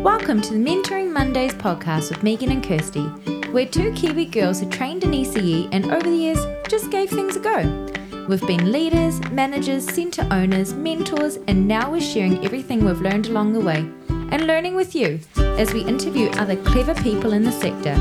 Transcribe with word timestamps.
Welcome 0.00 0.40
to 0.40 0.54
the 0.54 0.58
Mentoring 0.58 1.12
Mondays 1.12 1.52
podcast 1.52 2.08
with 2.08 2.22
Megan 2.22 2.50
and 2.50 2.64
Kirsty. 2.64 3.06
We're 3.52 3.66
two 3.66 3.92
Kiwi 3.92 4.24
girls 4.24 4.58
who 4.58 4.70
trained 4.70 5.04
in 5.04 5.10
ECE 5.10 5.68
and 5.72 5.92
over 5.92 6.08
the 6.08 6.16
years 6.16 6.38
just 6.70 6.90
gave 6.90 7.10
things 7.10 7.36
a 7.36 7.40
go. 7.40 8.26
We've 8.26 8.46
been 8.46 8.72
leaders, 8.72 9.20
managers, 9.30 9.86
centre 9.86 10.26
owners, 10.30 10.72
mentors, 10.72 11.36
and 11.48 11.68
now 11.68 11.90
we're 11.90 12.00
sharing 12.00 12.42
everything 12.46 12.82
we've 12.82 13.02
learned 13.02 13.26
along 13.26 13.52
the 13.52 13.60
way 13.60 13.80
and 14.08 14.46
learning 14.46 14.74
with 14.74 14.94
you 14.94 15.20
as 15.36 15.74
we 15.74 15.82
interview 15.82 16.30
other 16.30 16.56
clever 16.56 16.94
people 17.02 17.34
in 17.34 17.42
the 17.42 17.52
sector. 17.52 17.94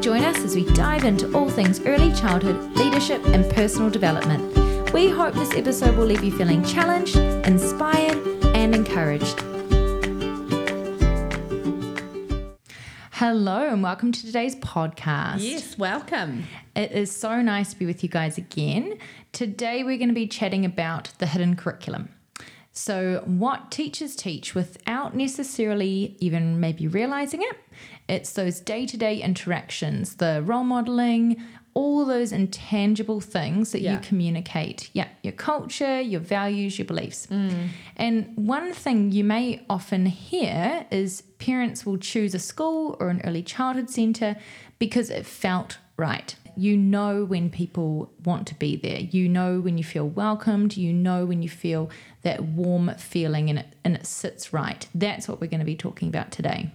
Join 0.00 0.24
us 0.24 0.38
as 0.38 0.56
we 0.56 0.64
dive 0.72 1.04
into 1.04 1.30
all 1.36 1.50
things 1.50 1.78
early 1.84 2.14
childhood, 2.14 2.74
leadership, 2.74 3.22
and 3.26 3.44
personal 3.52 3.90
development. 3.90 4.94
We 4.94 5.10
hope 5.10 5.34
this 5.34 5.54
episode 5.54 5.94
will 5.98 6.06
leave 6.06 6.24
you 6.24 6.34
feeling 6.34 6.64
challenged, 6.64 7.16
inspired, 7.16 8.16
and 8.56 8.74
encouraged. 8.74 9.44
Hello, 13.18 13.68
and 13.68 13.80
welcome 13.80 14.10
to 14.10 14.26
today's 14.26 14.56
podcast. 14.56 15.36
Yes, 15.38 15.78
welcome. 15.78 16.42
It 16.74 16.90
is 16.90 17.14
so 17.14 17.40
nice 17.42 17.70
to 17.70 17.78
be 17.78 17.86
with 17.86 18.02
you 18.02 18.08
guys 18.08 18.38
again. 18.38 18.98
Today, 19.30 19.84
we're 19.84 19.98
going 19.98 20.08
to 20.08 20.14
be 20.16 20.26
chatting 20.26 20.64
about 20.64 21.12
the 21.18 21.26
hidden 21.26 21.54
curriculum. 21.54 22.08
So, 22.72 23.22
what 23.24 23.70
teachers 23.70 24.16
teach 24.16 24.56
without 24.56 25.14
necessarily 25.14 26.16
even 26.18 26.58
maybe 26.58 26.88
realizing 26.88 27.40
it, 27.42 27.56
it's 28.08 28.32
those 28.32 28.58
day 28.58 28.84
to 28.84 28.96
day 28.96 29.22
interactions, 29.22 30.16
the 30.16 30.42
role 30.44 30.64
modeling, 30.64 31.40
all 31.74 32.04
those 32.04 32.30
intangible 32.32 33.20
things 33.20 33.72
that 33.72 33.80
Yeah. 33.82 33.94
you 33.94 33.98
communicate. 33.98 34.90
Yeah, 34.92 35.08
your 35.22 35.32
culture, 35.32 36.00
your 36.00 36.20
values, 36.20 36.78
your 36.78 36.86
beliefs. 36.86 37.26
Mm. 37.26 37.68
And 37.96 38.32
one 38.36 38.72
thing 38.72 39.10
you 39.12 39.24
may 39.24 39.60
often 39.68 40.06
hear 40.06 40.86
is 40.90 41.22
parents 41.38 41.84
will 41.84 41.98
choose 41.98 42.34
a 42.34 42.38
school 42.38 42.96
or 43.00 43.08
an 43.10 43.20
early 43.24 43.42
childhood 43.42 43.90
centre 43.90 44.36
because 44.78 45.10
it 45.10 45.26
felt 45.26 45.78
right. 45.96 46.34
You 46.56 46.76
know 46.76 47.24
when 47.24 47.50
people 47.50 48.12
want 48.24 48.46
to 48.46 48.54
be 48.54 48.76
there. 48.76 49.00
You 49.00 49.28
know 49.28 49.58
when 49.58 49.76
you 49.76 49.82
feel 49.82 50.08
welcomed. 50.08 50.76
You 50.76 50.92
know 50.92 51.26
when 51.26 51.42
you 51.42 51.48
feel 51.48 51.90
that 52.22 52.44
warm 52.44 52.94
feeling 52.96 53.50
and 53.50 53.58
it, 53.58 53.66
and 53.82 53.96
it 53.96 54.06
sits 54.06 54.52
right. 54.52 54.86
That's 54.94 55.26
what 55.28 55.40
we're 55.40 55.48
going 55.48 55.58
to 55.60 55.66
be 55.66 55.74
talking 55.74 56.06
about 56.08 56.30
today. 56.30 56.70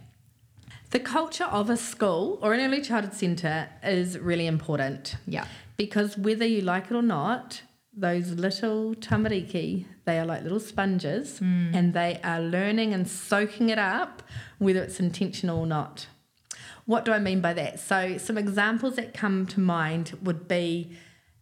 The 0.92 1.00
culture 1.00 1.46
of 1.46 1.70
a 1.70 1.78
school 1.78 2.40
or 2.42 2.54
an 2.54 2.62
early 2.62 2.82
childhood 2.82 3.14
centre 3.14 3.70
is 3.84 4.18
really 4.18 4.48
important 4.48 5.16
Yeah. 5.28 5.46
because 5.78 6.18
whether 6.18 6.46
you 6.46 6.62
like 6.62 6.86
it 6.90 6.96
or 6.96 7.04
not, 7.04 7.62
those 7.96 8.32
little 8.32 8.96
tamariki, 8.96 9.86
they 10.06 10.20
are 10.20 10.26
like 10.26 10.44
little 10.44 10.60
sponges 10.60 11.40
hmm. 11.40 11.72
and 11.74 11.94
they 11.94 12.20
are 12.24 12.40
learning 12.40 12.94
and 12.94 13.08
soaking 13.08 13.70
it 13.70 13.78
up, 13.78 14.24
whether 14.58 14.82
it's 14.82 15.00
intentional 15.00 15.60
or 15.60 15.68
not. 15.68 16.08
What 16.86 17.06
do 17.06 17.12
I 17.12 17.20
mean 17.20 17.40
by 17.40 17.54
that? 17.54 17.80
So, 17.80 18.18
some 18.18 18.38
examples 18.38 18.96
that 18.96 19.14
come 19.14 19.46
to 19.48 19.60
mind 19.60 20.18
would 20.24 20.48
be 20.48 20.98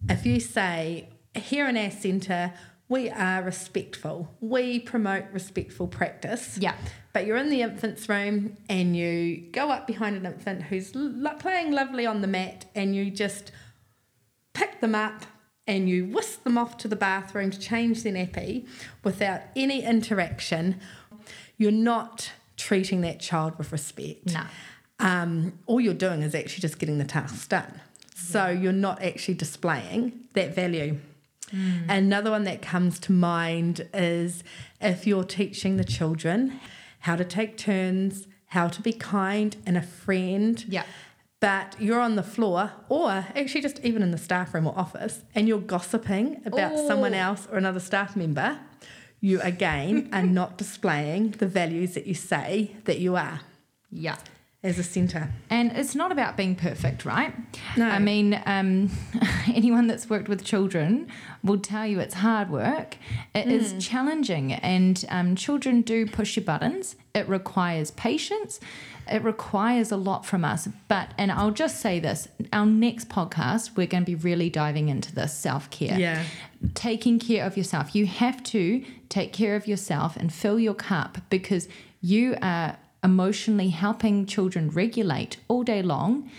if 0.09 0.25
you 0.25 0.39
say, 0.39 1.09
here 1.33 1.67
in 1.67 1.77
our 1.77 1.91
centre, 1.91 2.53
we 2.89 3.09
are 3.09 3.43
respectful, 3.43 4.33
we 4.39 4.79
promote 4.79 5.25
respectful 5.33 5.87
practice. 5.87 6.57
Yeah. 6.57 6.75
But 7.13 7.25
you're 7.25 7.37
in 7.37 7.49
the 7.49 7.61
infant's 7.61 8.07
room 8.07 8.57
and 8.69 8.95
you 8.95 9.37
go 9.51 9.71
up 9.71 9.87
behind 9.87 10.15
an 10.15 10.25
infant 10.25 10.63
who's 10.63 10.95
lo- 10.95 11.33
playing 11.39 11.71
lovely 11.71 12.05
on 12.05 12.21
the 12.21 12.27
mat 12.27 12.65
and 12.75 12.95
you 12.95 13.09
just 13.09 13.51
pick 14.53 14.79
them 14.79 14.95
up 14.95 15.25
and 15.67 15.89
you 15.89 16.05
whisk 16.05 16.43
them 16.43 16.57
off 16.57 16.77
to 16.77 16.87
the 16.87 16.95
bathroom 16.95 17.51
to 17.51 17.59
change 17.59 18.03
their 18.03 18.13
nappy 18.13 18.65
without 19.03 19.41
any 19.55 19.83
interaction. 19.83 20.79
You're 21.57 21.71
not 21.71 22.31
treating 22.55 23.01
that 23.01 23.19
child 23.19 23.57
with 23.57 23.71
respect. 23.71 24.27
No. 24.33 24.43
Um, 24.99 25.59
all 25.65 25.81
you're 25.81 25.93
doing 25.93 26.21
is 26.21 26.33
actually 26.33 26.61
just 26.61 26.79
getting 26.79 26.97
the 26.97 27.05
task 27.05 27.49
done. 27.49 27.81
So 28.15 28.47
you're 28.47 28.71
not 28.71 29.01
actually 29.01 29.35
displaying 29.35 30.21
that 30.33 30.55
value. 30.55 30.97
Mm. 31.51 31.85
Another 31.89 32.31
one 32.31 32.43
that 32.43 32.61
comes 32.61 32.99
to 32.99 33.11
mind 33.11 33.87
is 33.93 34.43
if 34.81 35.07
you're 35.07 35.23
teaching 35.23 35.77
the 35.77 35.83
children 35.83 36.59
how 36.99 37.15
to 37.15 37.23
take 37.23 37.57
turns, 37.57 38.27
how 38.47 38.67
to 38.67 38.81
be 38.81 38.93
kind 38.93 39.55
and 39.65 39.77
a 39.77 39.81
friend. 39.81 40.65
Yeah. 40.67 40.83
But 41.39 41.75
you're 41.79 41.99
on 41.99 42.15
the 42.15 42.23
floor, 42.23 42.71
or 42.89 43.09
actually 43.35 43.61
just 43.61 43.79
even 43.83 44.01
in 44.01 44.09
the 44.11 44.17
staff 44.17 44.53
room 44.55 44.65
or 44.65 44.73
office, 44.77 45.21
and 45.35 45.47
you're 45.47 45.59
gossiping 45.59 46.41
about 46.45 46.71
oh. 46.75 46.87
someone 46.87 47.13
Oh. 47.13 47.17
else 47.19 47.47
or 47.51 47.57
another 47.59 47.79
staff 47.79 48.15
member, 48.15 48.59
you 49.21 49.39
again 49.41 50.09
are 50.11 50.23
not 50.39 50.57
displaying 50.57 51.31
the 51.31 51.45
values 51.47 51.93
that 51.93 52.07
you 52.07 52.15
say 52.15 52.75
that 52.85 52.99
you 52.99 53.15
are 53.15 53.41
Yeah. 53.91 54.17
As 54.67 54.77
a 54.77 54.83
centre. 54.83 55.29
And 55.49 55.71
it's 55.71 55.95
not 55.95 56.11
about 56.11 56.37
being 56.37 56.55
perfect, 56.55 57.05
right? 57.05 57.33
No. 57.75 57.87
I 57.87 57.99
mean, 57.99 58.39
um, 58.45 58.89
anyone 59.47 59.87
that's 59.87 60.09
worked 60.09 60.27
with 60.29 60.43
children 60.43 61.07
will 61.43 61.59
tell 61.59 61.85
you 61.87 61.99
it's 61.99 62.15
hard 62.15 62.49
work. 62.49 62.97
It 63.33 63.47
is 63.47 63.73
challenging, 63.83 64.53
and 64.53 65.03
um, 65.09 65.35
children 65.35 65.81
do 65.81 66.05
push 66.05 66.35
your 66.35 66.45
buttons. 66.45 66.95
It 67.15 67.27
requires 67.27 67.91
patience. 67.91 68.59
It 69.09 69.23
requires 69.23 69.91
a 69.91 69.97
lot 69.97 70.25
from 70.25 70.43
us. 70.43 70.67
But, 70.89 71.13
and 71.17 71.31
I'll 71.31 71.51
just 71.51 71.79
say 71.79 71.99
this 71.99 72.27
our 72.51 72.65
next 72.65 73.07
podcast, 73.09 73.77
we're 73.77 73.87
going 73.87 74.03
to 74.03 74.11
be 74.11 74.15
really 74.15 74.49
diving 74.49 74.89
into 74.89 75.15
this 75.15 75.33
self 75.33 75.69
care 75.69 75.97
Yeah. 75.97 76.23
taking 76.75 77.17
care 77.19 77.45
of 77.45 77.55
yourself. 77.55 77.95
You 77.95 78.05
have 78.05 78.43
to 78.43 78.83
take 79.09 79.31
care 79.31 79.55
of 79.55 79.65
yourself 79.67 80.17
and 80.17 80.31
fill 80.33 80.59
your 80.59 80.73
cup 80.73 81.19
because 81.29 81.69
you 82.01 82.35
are 82.41 82.77
emotionally 83.03 83.69
helping 83.69 84.25
children 84.25 84.69
regulate 84.69 85.37
all 85.47 85.63
day 85.63 85.81
long. 85.81 86.29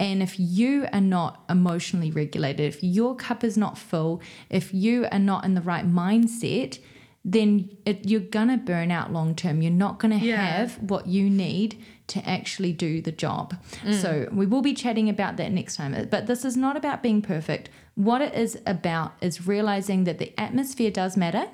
And 0.00 0.22
if 0.22 0.38
you 0.38 0.86
are 0.92 1.00
not 1.00 1.42
emotionally 1.50 2.10
regulated, 2.10 2.60
if 2.72 2.82
your 2.84 3.16
cup 3.16 3.42
is 3.42 3.56
not 3.58 3.76
full, 3.76 4.22
if 4.48 4.72
you 4.72 5.06
are 5.10 5.18
not 5.18 5.44
in 5.44 5.54
the 5.54 5.60
right 5.60 5.86
mindset, 5.86 6.78
then 7.24 7.68
it, 7.84 8.06
you're 8.08 8.20
going 8.20 8.48
to 8.48 8.56
burn 8.56 8.90
out 8.92 9.12
long 9.12 9.34
term. 9.34 9.60
You're 9.60 9.72
not 9.72 9.98
going 9.98 10.18
to 10.18 10.24
Yeah. 10.24 10.36
have 10.36 10.78
what 10.80 11.08
you 11.08 11.28
need 11.28 11.76
to 12.08 12.26
actually 12.26 12.72
do 12.72 13.02
the 13.02 13.10
job. 13.12 13.54
Mm. 13.84 13.94
So 14.00 14.28
we 14.32 14.46
will 14.46 14.62
be 14.62 14.72
chatting 14.72 15.08
about 15.08 15.36
that 15.36 15.52
next 15.52 15.76
time. 15.76 16.06
But 16.10 16.26
this 16.26 16.44
is 16.44 16.56
not 16.56 16.76
about 16.76 17.02
being 17.02 17.20
perfect. 17.20 17.68
What 17.96 18.22
it 18.22 18.34
is 18.34 18.58
about 18.66 19.14
is 19.20 19.46
realizing 19.48 20.04
that 20.04 20.18
the 20.18 20.32
atmosphere 20.40 20.90
does 20.92 21.16
matter 21.16 21.46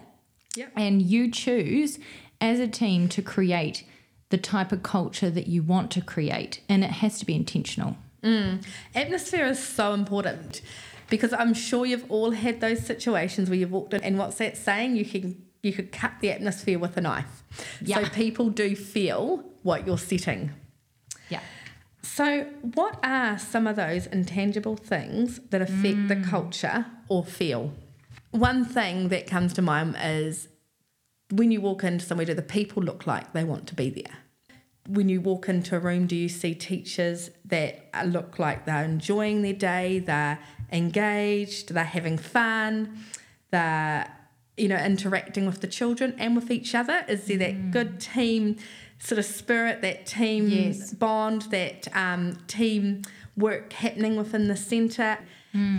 Yep. 0.55 0.73
and 0.77 1.03
you 1.03 1.31
choose 1.31 1.99
as 2.41 2.61
a 2.61 2.69
team 2.69 3.09
to 3.09 3.23
create 3.23 3.85
the 4.31 4.39
type 4.39 4.73
of 4.73 4.83
culture 4.83 5.31
that 5.31 5.47
you 5.47 5.63
want 5.63 5.91
to 5.93 6.01
create 6.01 6.61
and 6.69 6.83
it 6.83 6.91
has 6.91 7.19
to 7.19 7.27
be 7.27 7.35
intentional. 7.35 7.97
Mm. 8.23 8.65
Atmosphere 8.95 9.47
is 9.47 9.63
so 9.63 9.93
important 9.93 10.63
because 11.11 11.33
I'm 11.33 11.55
sure 11.55 11.85
you've 11.85 12.11
all 12.11 12.31
had 12.31 12.61
those 12.61 12.85
situations 12.85 13.51
where 13.51 13.59
you've 13.59 13.73
walked 13.73 13.95
in 13.95 14.03
and 14.03 14.19
what's 14.19 14.39
that 14.39 14.57
saying? 14.57 14.97
You 14.97 15.05
can 15.05 15.43
you 15.63 15.73
could 15.73 15.93
cut 15.93 16.13
the 16.21 16.31
atmosphere 16.31 16.79
with 16.79 16.97
a 16.97 17.01
knife. 17.01 17.43
Yeah. 17.81 18.03
So 18.03 18.11
people 18.11 18.51
do 18.51 18.77
feel 18.77 19.45
what 19.63 19.87
you're 19.87 19.99
setting. 19.99 20.51
Yeah. 21.31 21.41
So 22.03 22.45
what 22.61 22.99
are 23.03 23.39
some 23.39 23.67
of 23.67 23.77
those 23.77 24.07
intangible 24.07 24.77
things 24.77 25.41
that 25.51 25.63
affect 25.63 26.09
the 26.09 26.17
mm. 26.17 26.29
culture 26.29 26.87
or 27.09 27.25
feel? 27.25 27.73
One 28.31 28.65
thing 28.65 29.09
that 29.09 29.27
comes 29.27 29.55
to 29.55 29.63
mind 29.63 29.97
is 30.03 30.49
when 31.37 31.51
you 31.51 31.61
walk 31.61 31.85
into 31.85 32.05
somewhere, 32.05 32.27
do 32.27 32.35
the 32.35 32.43
people 32.43 32.83
look 32.83 33.07
like 33.07 33.33
they 33.33 33.45
want 33.45 33.67
to 33.69 33.75
be 33.75 33.91
there? 33.91 34.19
When 34.87 35.09
you 35.09 35.21
walk 35.21 35.49
into 35.49 35.77
a 35.77 35.79
room, 35.79 36.07
do 36.07 36.15
you 36.15 36.29
see 36.29 36.55
teachers 36.55 37.31
that 37.47 37.89
look 38.07 38.39
like 38.39 38.67
they're 38.67 38.85
enjoying 38.85 39.43
their 39.43 39.55
day, 39.55 39.99
they're 39.99 40.39
engaged, 40.71 41.73
they're 41.73 41.85
having 41.85 42.19
fun, 42.19 42.99
they're 43.51 44.11
you 44.57 44.69
know 44.69 44.77
interacting 44.77 45.47
with 45.47 45.61
the 45.61 45.67
children 45.67 46.15
and 46.19 46.37
with 46.37 46.51
each 46.51 46.75
other? 46.75 47.05
Is 47.09 47.25
there 47.27 47.39
that 47.39 47.71
good 47.71 48.01
team 48.01 48.57
sort 48.99 49.19
of 49.19 49.25
spirit, 49.25 49.83
that 49.83 50.07
team 50.07 50.49
Yes. 50.49 50.93
bond, 50.93 51.43
that 51.51 51.89
um, 51.97 52.39
team 52.47 53.03
work 53.37 53.73
happening 53.73 54.17
within 54.17 54.49
the 54.49 54.57
centre? 54.57 55.19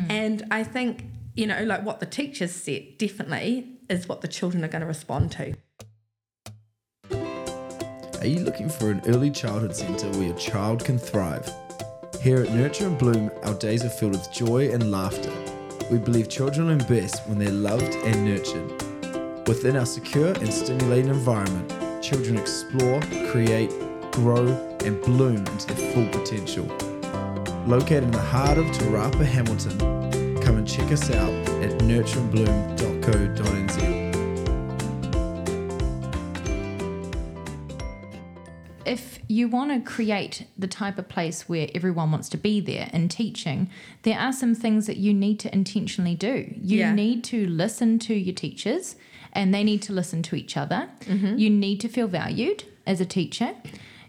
And 0.10 0.46
I 0.52 0.64
think 0.64 1.06
you 1.36 1.46
know 1.46 1.64
like 1.64 1.86
what 1.86 2.00
the 2.00 2.06
teachers 2.06 2.52
said 2.54 2.98
definitely 2.98 3.68
is 3.90 4.08
what 4.08 4.22
the 4.22 4.28
children 4.28 4.64
are 4.64 4.68
going 4.68 4.82
to 4.82 4.88
respond 4.88 5.32
to. 5.34 5.54
Are 8.22 8.28
you 8.28 8.40
looking 8.40 8.70
for 8.70 8.90
an 8.90 9.02
early 9.06 9.30
childhood 9.30 9.76
centre 9.76 10.10
where 10.18 10.30
your 10.30 10.38
child 10.38 10.84
can 10.84 10.98
thrive? 10.98 11.48
Here 12.22 12.42
at 12.42 12.52
Nurture 12.52 12.88
and 12.88 12.98
Bloom, 12.98 13.30
our 13.44 13.54
days 13.54 13.84
are 13.84 13.90
filled 13.90 14.14
with 14.14 14.32
joy 14.34 14.72
and 14.72 14.90
laughter. 14.92 15.32
We 15.92 16.00
believe 16.00 16.28
children 16.28 16.68
learn 16.68 16.80
best 16.88 17.28
when 17.28 17.38
they're 17.38 17.52
loved 17.52 17.94
and 18.04 18.26
nurtured. 18.26 19.48
Within 19.48 19.76
our 19.76 19.86
secure 19.86 20.34
and 20.34 20.52
stimulating 20.52 21.12
environment, 21.12 21.70
children 22.02 22.38
explore, 22.38 23.00
create, 23.30 23.70
grow, 24.12 24.48
and 24.84 25.00
bloom 25.02 25.38
into 25.38 25.68
their 25.68 25.92
full 25.92 26.08
potential. 26.08 26.66
Located 27.68 28.06
in 28.06 28.12
the 28.12 28.20
heart 28.20 28.58
of 28.58 28.66
Te 28.72 28.86
Rapa, 28.86 29.24
Hamilton, 29.24 30.05
come 30.46 30.58
and 30.58 30.68
check 30.68 30.92
us 30.92 31.10
out 31.12 31.34
at 31.64 31.72
nurtureandbloom.co.nz. 31.80 34.06
if 38.86 39.20
you 39.28 39.48
want 39.48 39.72
to 39.72 39.80
create 39.92 40.46
the 40.58 40.68
type 40.68 41.00
of 41.00 41.10
place 41.10 41.50
where 41.50 41.68
everyone 41.74 42.12
wants 42.12 42.30
to 42.30 42.38
be 42.38 42.60
there 42.60 42.88
in 42.94 43.10
teaching, 43.10 43.68
there 44.04 44.20
are 44.20 44.32
some 44.32 44.54
things 44.54 44.86
that 44.86 44.98
you 44.98 45.12
need 45.12 45.40
to 45.40 45.52
intentionally 45.54 46.14
do. 46.14 46.54
You 46.62 46.80
Yeah. 46.80 46.94
need 46.94 47.24
to 47.26 47.48
listen 47.48 47.98
to 48.00 48.14
your 48.14 48.36
teachers 48.36 48.96
and 49.34 49.52
they 49.54 49.64
need 49.64 49.82
to 49.84 49.94
listen 49.94 50.22
to 50.24 50.36
each 50.36 50.56
other. 50.56 50.88
Mm-hmm. 51.06 51.38
You 51.40 51.50
need 51.50 51.80
to 51.82 51.88
feel 51.90 52.08
valued 52.08 52.66
as 52.86 53.02
a 53.02 53.06
teacher. 53.06 53.56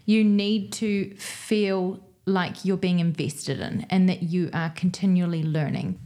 You 0.05 0.23
need 0.23 0.71
to 0.73 1.15
feel 1.15 1.99
like 2.27 2.63
you're 2.63 2.77
being 2.77 2.99
invested 2.99 3.59
in 3.59 3.87
and 3.89 4.07
that 4.07 4.21
you 4.23 4.51
are 4.53 4.69
continually 4.69 5.41
learning. 5.41 5.97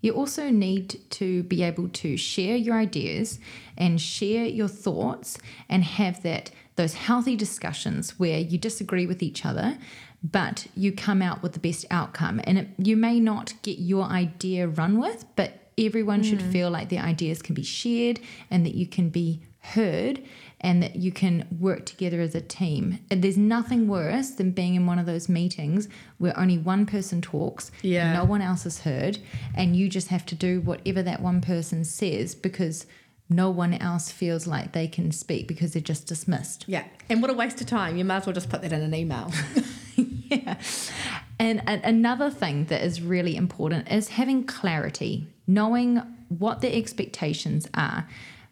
You 0.00 0.12
also 0.12 0.50
need 0.50 1.00
to 1.10 1.42
be 1.44 1.62
able 1.62 1.88
to 1.88 2.16
share 2.16 2.56
your 2.56 2.76
ideas 2.76 3.38
and 3.76 4.00
share 4.00 4.44
your 4.44 4.68
thoughts 4.68 5.38
and 5.68 5.84
have 5.84 6.22
that 6.22 6.50
those 6.76 6.94
healthy 6.94 7.36
discussions 7.36 8.18
where 8.18 8.38
you 8.38 8.56
disagree 8.56 9.06
with 9.06 9.22
each 9.22 9.44
other 9.44 9.76
but 10.22 10.66
you 10.76 10.92
come 10.92 11.22
out 11.22 11.42
with 11.42 11.54
the 11.54 11.58
best 11.58 11.86
outcome. 11.90 12.40
And 12.44 12.58
it, 12.58 12.68
you 12.76 12.96
may 12.96 13.20
not 13.20 13.54
get 13.62 13.78
your 13.78 14.04
idea 14.04 14.68
run 14.68 14.98
with 14.98 15.24
but 15.36 15.54
everyone 15.78 16.22
should 16.22 16.40
mm. 16.40 16.52
feel 16.52 16.70
like 16.70 16.88
their 16.90 17.02
ideas 17.02 17.40
can 17.40 17.54
be 17.54 17.62
shared 17.62 18.20
and 18.50 18.66
that 18.66 18.74
you 18.74 18.86
can 18.86 19.08
be 19.08 19.40
heard 19.60 20.22
and 20.62 20.82
that 20.82 20.96
you 20.96 21.10
can 21.12 21.46
work 21.58 21.86
together 21.86 22.20
as 22.20 22.34
a 22.34 22.40
team. 22.40 22.98
And 23.10 23.22
there's 23.22 23.38
nothing 23.38 23.88
worse 23.88 24.30
than 24.30 24.50
being 24.50 24.74
in 24.74 24.86
one 24.86 24.98
of 24.98 25.06
those 25.06 25.28
meetings 25.28 25.88
where 26.18 26.38
only 26.38 26.58
one 26.58 26.84
person 26.86 27.20
talks, 27.22 27.70
Yeah. 27.82 28.12
no 28.12 28.24
one 28.24 28.42
else 28.42 28.66
is 28.66 28.80
heard, 28.82 29.18
and 29.54 29.74
you 29.76 29.88
just 29.88 30.08
have 30.08 30.26
to 30.26 30.34
do 30.34 30.60
whatever 30.60 31.02
that 31.02 31.20
one 31.22 31.40
person 31.40 31.84
says 31.84 32.34
because 32.34 32.86
no 33.28 33.48
one 33.48 33.74
else 33.74 34.10
feels 34.10 34.46
like 34.46 34.72
they 34.72 34.88
can 34.88 35.12
speak 35.12 35.46
because 35.46 35.72
they're 35.72 35.80
just 35.82 36.06
dismissed. 36.06 36.64
Yeah. 36.66 36.84
And 37.08 37.22
what 37.22 37.30
a 37.30 37.34
waste 37.34 37.60
of 37.60 37.66
time. 37.68 37.96
You 37.96 38.04
might 38.04 38.16
as 38.18 38.26
well 38.26 38.34
just 38.34 38.50
put 38.50 38.60
that 38.62 38.72
in 38.72 38.82
an 38.82 38.94
email. 38.94 39.32
yeah. 39.96 40.58
And 41.38 41.60
a- 41.60 41.86
another 41.88 42.28
thing 42.28 42.64
that 42.66 42.82
is 42.82 43.00
really 43.00 43.36
important 43.36 43.90
is 43.90 44.08
having 44.08 44.44
clarity, 44.44 45.28
knowing 45.46 46.02
what 46.28 46.60
the 46.60 46.74
expectations 46.76 47.66
are. 47.72 48.08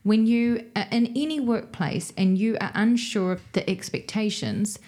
When 0.09 0.27
you 0.27 0.65
are 0.75 0.87
in 0.91 1.09
any 1.15 1.39
workplace 1.39 2.15
and 2.17 2.39
you 2.39 2.57
are 2.63 2.71
unsure 2.75 3.31
of 3.31 3.43
the 3.53 3.69
expectations, 3.69 4.79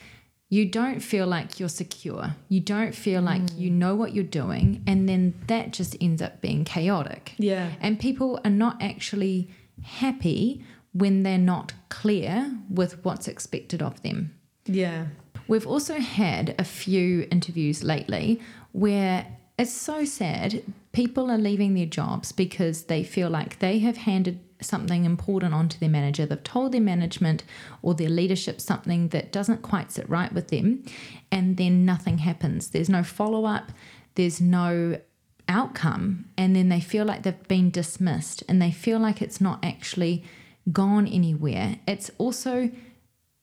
you 0.49 0.65
don't 0.65 1.01
feel 1.01 1.27
like 1.27 1.61
you're 1.61 1.69
secure. 1.69 2.37
You 2.49 2.61
don't 2.61 2.95
feel 2.95 3.21
like 3.21 3.43
you 3.55 3.71
mm. 3.71 3.75
know 3.75 3.95
what 3.95 4.15
you're 4.15 4.25
doing. 4.25 4.83
And 4.87 5.07
then 5.07 5.35
that 5.47 5.75
just 5.75 5.95
ends 6.01 6.23
up 6.23 6.41
being 6.41 6.65
chaotic. 6.65 7.35
Yeah. 7.37 7.69
And 7.83 8.01
people 8.01 8.41
are 8.47 8.51
not 8.51 8.81
actually 8.81 9.51
happy 9.83 10.65
when 10.95 11.23
they're 11.23 11.37
not 11.37 11.75
clear 11.91 12.59
with 12.71 13.05
what's 13.05 13.29
expected 13.29 13.83
of 13.83 14.01
them. 14.01 14.35
Yeah. 14.65 15.09
We've 15.49 15.67
also 15.67 15.99
had 15.99 16.55
a 16.59 16.65
few 16.65 17.29
interviews 17.31 17.85
lately 17.85 18.41
where 18.73 19.27
it's 19.59 19.71
so 19.71 20.07
sad. 20.07 20.63
People 20.93 21.31
are 21.31 21.37
leaving 21.37 21.75
their 21.75 21.85
jobs 21.85 22.33
because 22.33 22.85
they 22.85 23.05
feel 23.05 23.29
like 23.29 23.59
they 23.59 23.81
have 23.81 23.99
handed 23.99 24.41
something 24.65 25.05
important 25.05 25.55
onto 25.55 25.79
their 25.79 25.89
manager. 25.89 26.27
They've 26.27 26.43
told 26.43 26.73
their 26.73 26.81
management 26.81 27.45
or 27.83 27.95
their 27.95 28.09
leadership 28.09 28.61
something 28.61 29.09
that 29.09 29.33
doesn't 29.33 29.63
quite 29.63 29.93
sit 29.93 30.09
right 30.09 30.33
with 30.33 30.49
them, 30.49 30.85
and 31.31 31.57
then 31.57 31.85
nothing 31.85 32.19
happens. 32.19 32.69
There's 32.69 32.89
no 32.89 33.03
follow 33.03 33.45
up, 33.45 33.73
there's 34.15 34.41
no 34.41 35.01
outcome, 35.49 36.27
and 36.37 36.55
then 36.55 36.69
they 36.69 36.81
feel 36.81 37.05
like 37.05 37.23
they've 37.23 37.49
been 37.49 37.71
dismissed 37.71 38.43
and 38.49 38.61
they 38.61 38.71
feel 38.71 38.99
like 38.99 39.21
it's 39.21 39.41
not 39.41 39.65
actually 39.65 40.25
gone 40.73 41.07
anywhere. 41.07 41.79
It's 41.87 42.11
also 42.19 42.71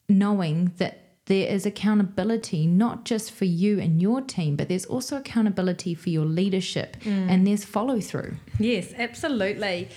knowing 0.09 0.71
that 0.77 1.03
there 1.27 1.47
is 1.47 1.65
accountability 1.65 2.65
not 2.65 3.03
just 3.03 3.31
for 3.31 3.45
you 3.45 3.79
and 3.79 4.01
your 4.01 4.21
team, 4.21 4.55
but 4.55 4.69
there's 4.69 4.85
also 4.85 5.17
accountability 5.17 5.93
for 5.93 6.09
your 6.09 6.25
leadership 6.25 6.97
mm. 7.01 7.29
and 7.29 7.45
there's 7.45 7.65
follow 7.65 7.99
through. 7.99 8.35
Yes, 8.59 8.93
absolutely. 8.97 9.89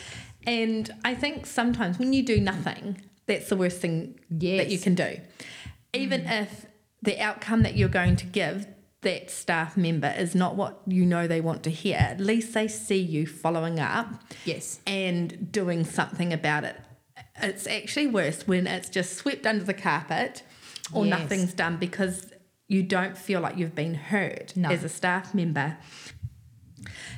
And 0.47 0.91
I 1.05 1.15
think 1.15 1.47
sometimes 1.47 1.99
when 1.99 2.13
you 2.13 2.23
do 2.23 2.41
nothing, 2.41 3.01
that's 3.27 3.49
the 3.49 3.57
worst 3.57 3.81
thing 3.81 4.19
that 4.31 4.69
you 4.69 4.79
can 4.79 4.95
do. 4.95 5.21
Even 5.93 6.23
mm. 6.23 6.43
if 6.43 6.67
the 7.03 7.19
outcome 7.21 7.63
that 7.63 7.77
you're 7.77 7.89
going 7.89 8.17
to 8.17 8.27
give 8.27 8.67
that 9.03 9.31
staff 9.31 9.77
member 9.77 10.13
is 10.17 10.35
not 10.35 10.57
what 10.57 10.81
you 10.87 11.07
know 11.07 11.27
they 11.27 11.41
want 11.41 11.63
to 11.63 11.71
hear, 11.71 11.97
at 11.97 12.21
least 12.21 12.53
they 12.53 12.69
see 12.69 13.01
you 13.01 13.27
following 13.27 13.81
up 13.81 14.23
Yes. 14.45 14.81
and 14.87 15.51
doing 15.51 15.85
something 15.85 16.33
about 16.33 16.65
it. 16.65 16.77
It's 17.43 17.67
actually 17.67 18.09
worse 18.09 18.47
when 18.47 18.67
it's 18.67 18.91
just 18.91 19.15
swept 19.15 19.47
under 19.47 19.65
the 19.65 19.75
carpet 19.75 20.43
or 20.93 21.07
Yes. 21.07 21.19
nothing's 21.19 21.55
done 21.55 21.79
because 21.79 22.33
you 22.69 22.83
don't 22.83 23.17
feel 23.17 23.41
like 23.41 23.57
you've 23.57 23.75
been 23.75 23.95
heard 23.95 24.53
No. 24.55 24.69
as 24.69 24.85
a 24.85 24.89
staff 24.89 25.35
member. 25.35 25.79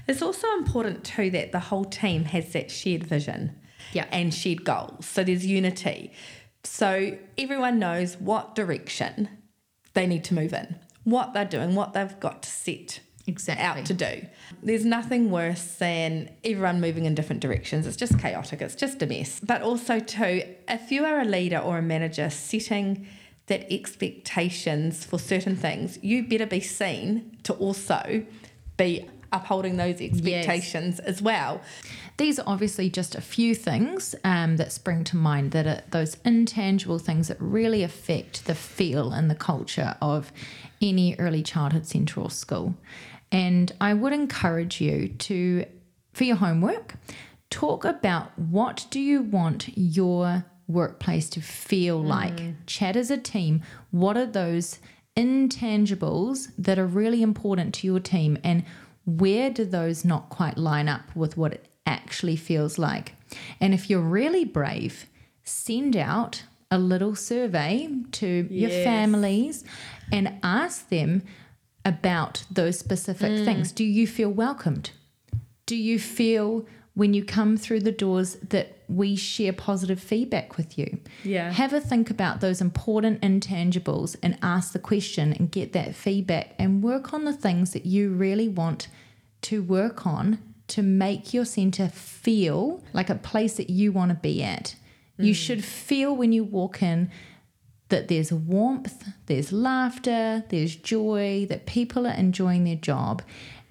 It's 0.08 0.22
also 0.22 0.46
important 0.54 1.04
too 1.04 1.30
that 1.30 1.52
the 1.52 1.60
whole 1.60 1.84
team 1.84 2.24
has 2.26 2.52
that 2.52 2.70
shared 2.70 3.04
vision 3.04 3.56
Yeah. 3.92 4.06
and 4.12 4.32
shared 4.32 4.64
goals. 4.64 5.06
So 5.06 5.24
there's 5.24 5.46
unity. 5.46 6.12
So 6.64 7.16
everyone 7.36 7.78
knows 7.78 8.16
what 8.18 8.54
direction 8.54 9.28
they 9.94 10.06
need 10.06 10.24
to 10.24 10.34
move 10.34 10.52
in, 10.52 10.76
what 11.04 11.34
they're 11.34 11.44
doing, 11.44 11.74
what 11.74 11.92
they've 11.92 12.18
got 12.20 12.42
to 12.44 12.50
set 12.50 13.00
Exactly. 13.26 13.64
out 13.64 13.84
to 13.86 13.94
do. 13.94 14.26
There's 14.64 14.84
nothing 14.84 15.30
worse 15.30 15.74
than 15.76 16.30
everyone 16.44 16.80
moving 16.80 17.04
in 17.04 17.14
different 17.14 17.40
directions. 17.40 17.86
It's 17.86 17.96
just 17.96 18.18
chaotic, 18.18 18.60
it's 18.60 18.74
just 18.74 19.00
a 19.02 19.06
mess. 19.06 19.40
But 19.40 19.62
also, 19.62 20.00
too, 20.00 20.42
if 20.68 20.90
you 20.90 21.04
are 21.04 21.20
a 21.20 21.24
leader 21.24 21.58
or 21.58 21.78
a 21.78 21.82
manager 21.82 22.30
setting 22.30 23.06
that 23.46 23.72
expectations 23.72 25.04
for 25.04 25.18
certain 25.18 25.56
things, 25.56 25.98
you 26.02 26.22
better 26.26 26.46
be 26.46 26.60
seen 26.60 27.36
to 27.44 27.52
also 27.54 28.24
be 28.76 29.08
upholding 29.32 29.76
those 29.76 30.00
expectations 30.00 31.00
as 31.00 31.22
well. 31.22 31.60
These 32.16 32.38
are 32.38 32.44
obviously 32.46 32.90
just 32.90 33.14
a 33.14 33.20
few 33.20 33.54
things 33.54 34.14
um, 34.24 34.56
that 34.56 34.72
spring 34.72 35.04
to 35.04 35.16
mind 35.16 35.52
that 35.52 35.66
are 35.66 35.82
those 35.90 36.16
intangible 36.24 36.98
things 36.98 37.28
that 37.28 37.38
really 37.40 37.82
affect 37.82 38.44
the 38.46 38.54
feel 38.54 39.12
and 39.12 39.30
the 39.30 39.34
culture 39.34 39.96
of 40.00 40.32
any 40.80 41.16
early 41.18 41.42
childhood 41.42 41.86
centre 41.86 42.20
or 42.20 42.30
school. 42.30 42.74
And 43.30 43.72
I 43.80 43.94
would 43.94 44.12
encourage 44.12 44.80
you 44.80 45.08
to, 45.08 45.64
for 46.12 46.24
your 46.24 46.36
homework, 46.36 46.94
talk 47.48 47.84
about 47.84 48.38
what 48.38 48.86
do 48.90 49.00
you 49.00 49.22
want 49.22 49.76
your 49.76 50.44
workplace 50.68 51.28
to 51.30 51.40
feel 51.40 52.02
like. 52.02 52.66
Chat 52.66 52.96
as 52.96 53.10
a 53.10 53.16
team. 53.16 53.62
What 53.90 54.16
are 54.16 54.26
those 54.26 54.78
intangibles 55.16 56.48
that 56.56 56.78
are 56.78 56.86
really 56.86 57.22
important 57.22 57.74
to 57.74 57.86
your 57.86 58.00
team 58.00 58.38
and 58.42 58.64
where 59.04 59.50
do 59.50 59.64
those 59.64 60.04
not 60.04 60.28
quite 60.28 60.56
line 60.56 60.88
up 60.88 61.14
with 61.14 61.36
what 61.36 61.52
it 61.52 61.68
actually 61.86 62.36
feels 62.36 62.78
like? 62.78 63.14
And 63.60 63.74
if 63.74 63.90
you're 63.90 64.00
really 64.00 64.44
brave, 64.44 65.06
send 65.44 65.96
out 65.96 66.44
a 66.70 66.78
little 66.78 67.14
survey 67.14 67.88
to 68.12 68.46
your 68.50 68.70
families 68.70 69.64
and 70.10 70.38
ask 70.42 70.88
them 70.88 71.22
about 71.84 72.44
those 72.50 72.78
specific 72.78 73.32
mm. 73.32 73.44
things. 73.44 73.72
Do 73.72 73.84
you 73.84 74.06
feel 74.06 74.30
welcomed? 74.30 74.92
Do 75.66 75.76
you 75.76 75.98
feel 75.98 76.66
when 76.94 77.14
you 77.14 77.24
come 77.24 77.56
through 77.56 77.80
the 77.80 77.92
doors 77.92 78.34
that 78.36 78.76
we 78.88 79.16
share 79.16 79.52
positive 79.52 80.00
feedback 80.00 80.56
with 80.56 80.78
you? 80.78 80.98
Yeah. 81.24 81.50
Have 81.50 81.72
a 81.72 81.80
think 81.80 82.10
about 82.10 82.40
those 82.40 82.60
important 82.60 83.20
intangibles 83.22 84.16
and 84.22 84.38
ask 84.42 84.72
the 84.72 84.78
question 84.78 85.32
and 85.32 85.50
get 85.50 85.72
that 85.72 85.94
feedback 85.94 86.54
and 86.58 86.82
work 86.82 87.14
on 87.14 87.24
the 87.24 87.32
things 87.32 87.72
that 87.72 87.86
you 87.86 88.10
really 88.10 88.48
want 88.48 88.88
to 89.42 89.62
work 89.62 90.06
on 90.06 90.38
to 90.68 90.82
make 90.82 91.34
your 91.34 91.44
center 91.44 91.88
feel 91.88 92.82
like 92.92 93.10
a 93.10 93.14
place 93.14 93.56
that 93.56 93.70
you 93.70 93.92
want 93.92 94.10
to 94.10 94.14
be 94.14 94.42
at. 94.42 94.74
You 95.18 95.32
mm. 95.32 95.36
should 95.36 95.64
feel 95.64 96.14
when 96.16 96.32
you 96.32 96.44
walk 96.44 96.82
in 96.82 97.10
that 97.88 98.08
there's 98.08 98.32
warmth, 98.32 99.04
there's 99.26 99.52
laughter, 99.52 100.44
there's 100.48 100.74
joy, 100.74 101.46
that 101.50 101.66
people 101.66 102.06
are 102.06 102.14
enjoying 102.14 102.64
their 102.64 102.76
job. 102.76 103.22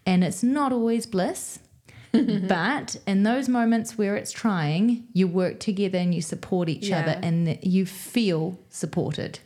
And 0.05 0.23
it's 0.23 0.43
not 0.43 0.71
always 0.71 1.07
bliss, 1.07 1.59
Mm-hmm. 2.13 2.47
but 2.47 2.97
in 3.07 3.23
those 3.23 3.47
moments 3.47 3.97
where 3.97 4.15
it's 4.17 4.31
trying, 4.31 5.07
you 5.13 5.27
work 5.27 5.59
together 5.59 5.97
and 5.97 6.13
you 6.13 6.21
support 6.21 6.67
each 6.69 6.87
Yeah. 6.89 6.99
other 7.01 7.19
and 7.23 7.57
you 7.63 7.85
feel 7.85 8.59
supported. 8.69 9.39